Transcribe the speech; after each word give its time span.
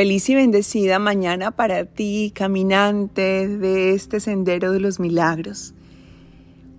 Feliz 0.00 0.30
y 0.30 0.34
bendecida 0.34 0.98
mañana 0.98 1.50
para 1.50 1.84
ti, 1.84 2.32
caminante 2.34 3.46
de 3.46 3.92
este 3.92 4.18
sendero 4.18 4.72
de 4.72 4.80
los 4.80 4.98
milagros. 4.98 5.74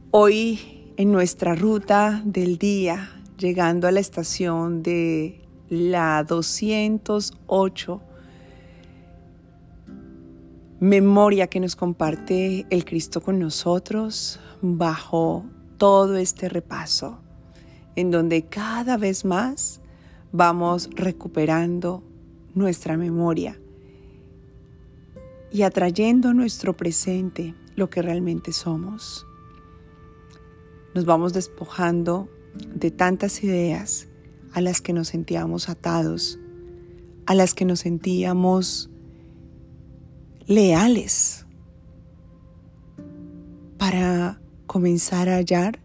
Hoy 0.10 0.92
en 0.97 1.12
nuestra 1.12 1.54
ruta 1.54 2.23
del 2.26 2.57
día, 2.57 3.12
llegando 3.38 3.88
a 3.88 3.92
la 3.92 3.99
estación 3.99 4.81
de 4.81 5.39
la 5.70 6.24
208, 6.24 8.02
memoria 10.79 11.46
que 11.46 11.60
nos 11.60 11.76
comparte 11.76 12.65
el 12.72 12.83
Cristo 12.85 13.22
con 13.22 13.38
nosotros 13.38 14.40
bajo 14.63 15.46
todo 15.78 16.17
este 16.17 16.49
repaso, 16.49 17.20
en 17.95 18.09
donde 18.09 18.48
cada 18.48 18.98
vez 18.98 19.25
más 19.25 19.80
vamos 20.31 20.89
recuperando 20.95 22.02
nuestra 22.53 22.97
memoria 22.97 23.59
y 25.51 25.63
atrayendo 25.63 26.29
a 26.29 26.33
nuestro 26.33 26.75
presente 26.75 27.53
lo 27.75 27.89
que 27.89 28.01
realmente 28.01 28.53
somos. 28.53 29.27
Nos 30.95 31.05
vamos 31.05 31.33
despojando 31.33 32.29
de 32.73 32.91
tantas 32.91 33.43
ideas 33.43 34.07
a 34.53 34.61
las 34.61 34.81
que 34.81 34.93
nos 34.93 35.09
sentíamos 35.09 35.69
atados, 35.69 36.39
a 37.25 37.35
las 37.35 37.53
que 37.53 37.65
nos 37.65 37.81
sentíamos 37.81 38.89
leales 40.45 41.45
para 43.77 44.41
comenzar 44.67 45.29
a 45.29 45.35
hallar 45.35 45.79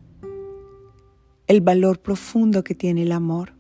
el 1.47 1.61
valor 1.61 2.01
profundo 2.01 2.65
que 2.65 2.75
tiene 2.75 3.03
el 3.03 3.13
amor, 3.13 3.56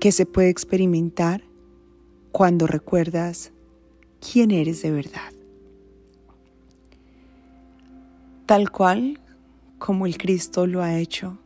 que 0.00 0.12
se 0.12 0.26
puede 0.26 0.50
experimentar 0.50 1.42
cuando 2.32 2.66
recuerdas 2.66 3.52
quién 4.20 4.50
eres 4.50 4.82
de 4.82 4.90
verdad. 4.90 5.32
Tal 8.46 8.70
cual 8.70 9.20
como 9.78 10.06
el 10.06 10.18
Cristo 10.18 10.66
lo 10.66 10.82
ha 10.82 10.98
hecho 10.98 11.38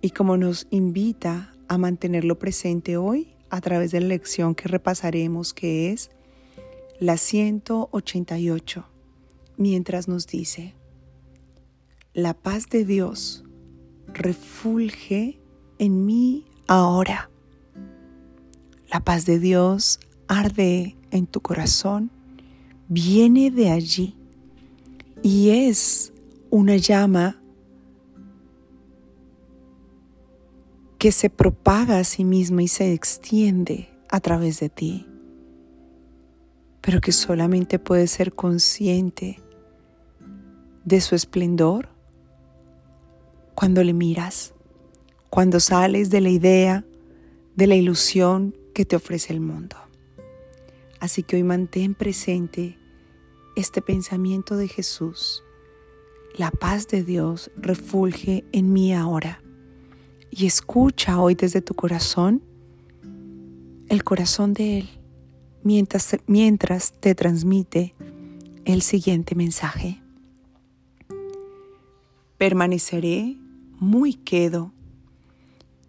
y 0.00 0.10
como 0.10 0.36
nos 0.36 0.66
invita 0.70 1.54
a 1.68 1.78
mantenerlo 1.78 2.38
presente 2.38 2.96
hoy 2.96 3.34
a 3.50 3.60
través 3.60 3.90
de 3.90 4.00
la 4.00 4.08
lección 4.08 4.54
que 4.54 4.68
repasaremos, 4.68 5.52
que 5.52 5.92
es 5.92 6.10
la 6.98 7.16
188, 7.16 8.86
mientras 9.56 10.08
nos 10.08 10.26
dice, 10.26 10.74
la 12.14 12.34
paz 12.34 12.68
de 12.68 12.84
Dios 12.84 13.44
refulge 14.06 15.40
en 15.78 16.06
mí 16.06 16.46
ahora. 16.66 17.29
La 18.90 18.98
paz 18.98 19.24
de 19.24 19.38
Dios 19.38 20.00
arde 20.26 20.96
en 21.12 21.26
tu 21.26 21.40
corazón, 21.40 22.10
viene 22.88 23.52
de 23.52 23.70
allí 23.70 24.16
y 25.22 25.50
es 25.50 26.12
una 26.50 26.76
llama 26.76 27.40
que 30.98 31.12
se 31.12 31.30
propaga 31.30 31.98
a 31.98 32.04
sí 32.04 32.24
misma 32.24 32.64
y 32.64 32.68
se 32.68 32.92
extiende 32.92 33.88
a 34.08 34.18
través 34.18 34.58
de 34.58 34.68
ti, 34.68 35.06
pero 36.80 37.00
que 37.00 37.12
solamente 37.12 37.78
puedes 37.78 38.10
ser 38.10 38.34
consciente 38.34 39.40
de 40.84 41.00
su 41.00 41.14
esplendor 41.14 41.90
cuando 43.54 43.84
le 43.84 43.92
miras, 43.92 44.52
cuando 45.28 45.60
sales 45.60 46.10
de 46.10 46.20
la 46.20 46.30
idea, 46.30 46.84
de 47.54 47.66
la 47.68 47.76
ilusión 47.76 48.54
que 48.70 48.84
te 48.84 48.96
ofrece 48.96 49.32
el 49.32 49.40
mundo. 49.40 49.76
Así 51.00 51.22
que 51.22 51.36
hoy 51.36 51.42
mantén 51.42 51.94
presente 51.94 52.78
este 53.56 53.82
pensamiento 53.82 54.56
de 54.56 54.68
Jesús. 54.68 55.42
La 56.36 56.50
paz 56.50 56.88
de 56.88 57.02
Dios 57.02 57.50
refulge 57.56 58.44
en 58.52 58.72
mí 58.72 58.94
ahora 58.94 59.42
y 60.30 60.46
escucha 60.46 61.20
hoy 61.20 61.34
desde 61.34 61.60
tu 61.60 61.74
corazón 61.74 62.42
el 63.88 64.04
corazón 64.04 64.52
de 64.52 64.78
Él 64.78 64.88
mientras, 65.62 66.16
mientras 66.26 66.92
te 66.92 67.14
transmite 67.14 67.94
el 68.64 68.82
siguiente 68.82 69.34
mensaje. 69.34 70.00
Permaneceré 72.38 73.36
muy 73.78 74.14
quedo 74.14 74.72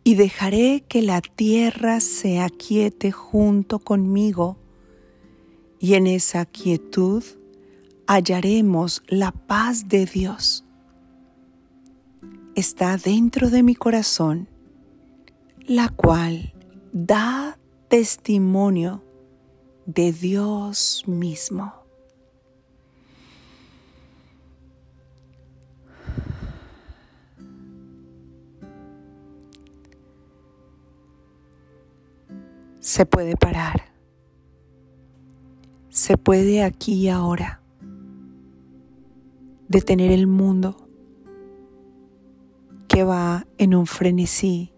y 0.03 0.15
dejaré 0.15 0.83
que 0.87 1.01
la 1.01 1.21
tierra 1.21 1.99
se 1.99 2.39
aquiete 2.39 3.11
junto 3.11 3.79
conmigo 3.79 4.57
y 5.79 5.95
en 5.95 6.07
esa 6.07 6.45
quietud 6.45 7.23
hallaremos 8.07 9.03
la 9.07 9.31
paz 9.31 9.87
de 9.87 10.05
Dios 10.05 10.65
está 12.55 12.97
dentro 12.97 13.49
de 13.49 13.63
mi 13.63 13.75
corazón, 13.75 14.49
la 15.65 15.89
cual 15.89 16.53
da 16.91 17.57
testimonio 17.87 19.03
de 19.85 20.11
Dios 20.11 21.03
mismo. 21.07 21.80
Se 32.81 33.05
puede 33.05 33.37
parar. 33.37 33.93
Se 35.89 36.17
puede 36.17 36.63
aquí 36.63 36.93
y 36.93 37.09
ahora 37.09 37.61
detener 39.67 40.11
el 40.11 40.25
mundo 40.25 40.75
que 42.87 43.03
va 43.03 43.45
en 43.59 43.75
un 43.75 43.85
frenesí 43.85 44.73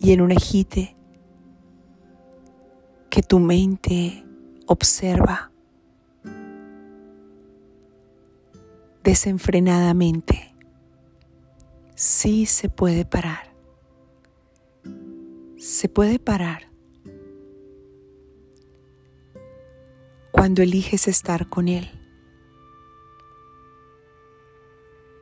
y 0.00 0.12
en 0.12 0.22
un 0.22 0.32
ejite 0.32 0.96
que 3.10 3.22
tu 3.22 3.38
mente 3.40 4.24
observa 4.66 5.52
desenfrenadamente, 9.02 10.54
sí 11.94 12.46
se 12.46 12.70
puede 12.70 13.04
parar. 13.04 13.54
Se 15.58 15.90
puede 15.90 16.18
parar 16.18 16.73
cuando 20.34 20.62
eliges 20.62 21.06
estar 21.06 21.48
con 21.48 21.68
Él. 21.68 21.88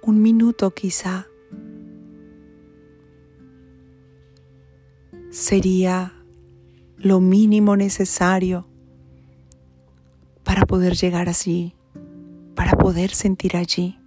Un 0.00 0.23
minuto 0.23 0.71
quizá 0.71 1.27
sería 5.28 6.15
lo 6.97 7.21
mínimo 7.21 7.77
necesario 7.77 8.67
para 10.45 10.65
poder 10.65 10.95
llegar 10.95 11.29
allí, 11.29 11.77
para 12.55 12.73
poder 12.79 13.11
sentir 13.11 13.59
allí, 13.59 13.99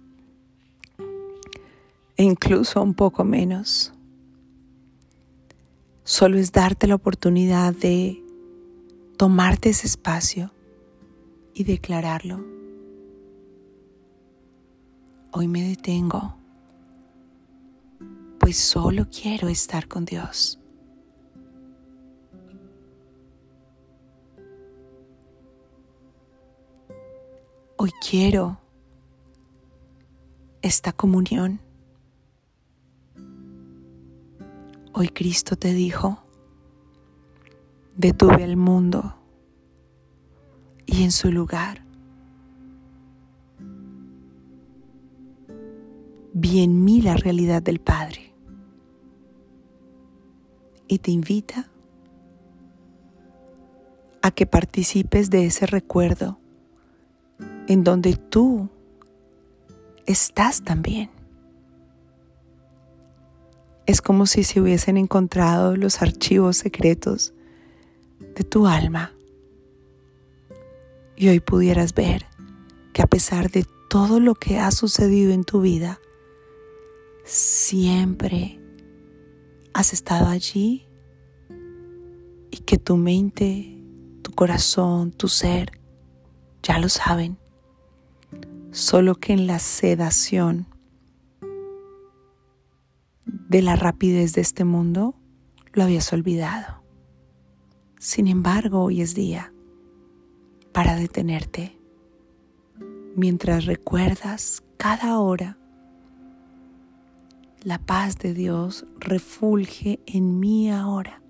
e 2.16 2.24
incluso 2.24 2.82
un 2.82 2.94
poco 2.94 3.22
menos. 3.22 3.94
Solo 6.02 6.36
es 6.36 6.50
darte 6.50 6.88
la 6.88 6.96
oportunidad 6.96 7.72
de 7.74 8.20
tomarte 9.16 9.68
ese 9.68 9.86
espacio 9.86 10.50
y 11.56 11.64
declararlo. 11.64 12.44
Hoy 15.32 15.48
me 15.48 15.66
detengo, 15.66 16.36
pues 18.38 18.58
solo 18.58 19.06
quiero 19.10 19.48
estar 19.48 19.88
con 19.88 20.04
Dios. 20.04 20.60
Hoy 27.78 27.90
quiero 28.06 28.60
esta 30.60 30.92
comunión. 30.92 31.60
Hoy 34.92 35.08
Cristo 35.08 35.56
te 35.56 35.72
dijo, 35.72 36.22
detuve 37.96 38.44
al 38.44 38.58
mundo 38.58 39.15
y 40.96 41.02
en 41.02 41.12
su 41.12 41.30
lugar 41.30 41.82
vi 46.32 46.62
en 46.62 46.84
mí 46.84 47.02
la 47.02 47.16
realidad 47.16 47.62
del 47.62 47.80
Padre. 47.80 48.32
Y 50.88 50.98
te 51.00 51.10
invita 51.10 51.68
a 54.22 54.30
que 54.30 54.46
participes 54.46 55.28
de 55.28 55.44
ese 55.44 55.66
recuerdo 55.66 56.38
en 57.66 57.84
donde 57.84 58.14
tú 58.16 58.70
estás 60.06 60.62
también. 60.62 61.10
Es 63.84 64.00
como 64.00 64.24
si 64.24 64.44
se 64.44 64.62
hubiesen 64.62 64.96
encontrado 64.96 65.76
los 65.76 66.00
archivos 66.00 66.56
secretos 66.56 67.34
de 68.34 68.44
tu 68.44 68.66
alma. 68.66 69.15
Y 71.16 71.28
hoy 71.28 71.40
pudieras 71.40 71.94
ver 71.94 72.26
que 72.92 73.02
a 73.02 73.06
pesar 73.06 73.50
de 73.50 73.66
todo 73.88 74.20
lo 74.20 74.34
que 74.34 74.58
ha 74.58 74.70
sucedido 74.70 75.32
en 75.32 75.44
tu 75.44 75.62
vida, 75.62 75.98
siempre 77.24 78.60
has 79.72 79.94
estado 79.94 80.26
allí 80.26 80.86
y 82.50 82.58
que 82.58 82.76
tu 82.76 82.96
mente, 82.96 83.78
tu 84.22 84.32
corazón, 84.32 85.10
tu 85.10 85.28
ser 85.28 85.72
ya 86.62 86.78
lo 86.78 86.90
saben. 86.90 87.38
Solo 88.70 89.14
que 89.14 89.32
en 89.32 89.46
la 89.46 89.58
sedación 89.58 90.66
de 93.24 93.62
la 93.62 93.76
rapidez 93.76 94.34
de 94.34 94.42
este 94.42 94.64
mundo 94.64 95.14
lo 95.72 95.82
habías 95.82 96.12
olvidado. 96.12 96.82
Sin 97.98 98.26
embargo, 98.26 98.82
hoy 98.82 99.00
es 99.00 99.14
día 99.14 99.54
para 100.76 100.94
detenerte 100.94 101.74
mientras 103.14 103.64
recuerdas 103.64 104.62
cada 104.76 105.18
hora. 105.20 105.56
La 107.62 107.78
paz 107.78 108.18
de 108.18 108.34
Dios 108.34 108.84
refulge 108.98 110.00
en 110.04 110.38
mí 110.38 110.70
ahora. 110.70 111.22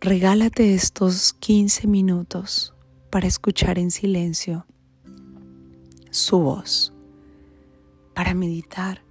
Regálate 0.00 0.74
estos 0.74 1.32
15 1.32 1.88
minutos 1.88 2.72
para 3.10 3.26
escuchar 3.26 3.80
en 3.80 3.90
silencio 3.90 4.64
su 6.10 6.38
voz, 6.38 6.94
para 8.14 8.32
meditar 8.32 9.02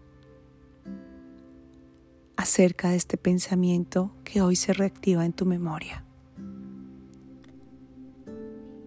acerca 2.41 2.89
de 2.89 2.97
este 2.97 3.17
pensamiento 3.17 4.11
que 4.23 4.41
hoy 4.41 4.55
se 4.55 4.73
reactiva 4.73 5.25
en 5.25 5.33
tu 5.33 5.45
memoria. 5.45 6.03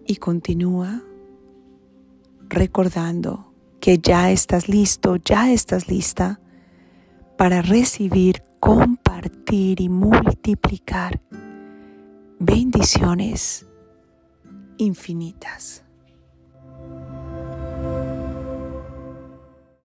Y 0.05 0.17
continúa 0.17 1.01
recordando 2.49 3.53
que 3.79 3.97
ya 3.97 4.31
estás 4.31 4.67
listo, 4.67 5.15
ya 5.15 5.51
estás 5.51 5.87
lista 5.87 6.39
para 7.37 7.61
recibir, 7.61 8.43
compartir 8.59 9.79
y 9.79 9.89
multiplicar 9.89 11.21
bendiciones 12.39 13.65
infinitas. 14.77 15.84